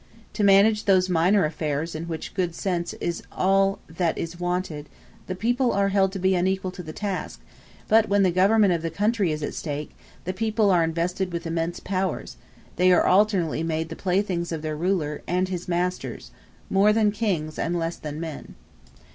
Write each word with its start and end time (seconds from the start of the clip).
To 0.33 0.43
manage 0.43 0.85
those 0.85 1.09
minor 1.11 1.45
affairs 1.45 1.93
in 1.93 2.05
which 2.05 2.33
good 2.33 2.55
sense 2.55 2.93
is 2.93 3.21
all 3.31 3.77
that 3.87 4.17
is 4.17 4.39
wanted 4.39 4.89
the 5.27 5.35
people 5.35 5.73
are 5.73 5.89
held 5.89 6.11
to 6.13 6.17
be 6.17 6.33
unequal 6.33 6.71
to 6.71 6.81
the 6.81 6.91
task, 6.91 7.39
but 7.87 8.09
when 8.09 8.23
the 8.23 8.31
government 8.31 8.73
of 8.73 8.81
the 8.81 8.89
country 8.89 9.31
is 9.31 9.43
at 9.43 9.53
stake, 9.53 9.91
the 10.23 10.33
people 10.33 10.71
are 10.71 10.83
invested 10.83 11.31
with 11.31 11.45
immense 11.45 11.79
powers; 11.79 12.37
they 12.77 12.91
are 12.91 13.05
alternately 13.05 13.61
made 13.61 13.89
the 13.89 13.95
playthings 13.95 14.51
of 14.51 14.63
their 14.63 14.75
ruler, 14.75 15.21
and 15.27 15.49
his 15.49 15.67
masters 15.67 16.31
more 16.67 16.91
than 16.91 17.11
kings, 17.11 17.59
and 17.59 17.77
less 17.77 17.97
than 17.97 18.19
men. 18.19 18.55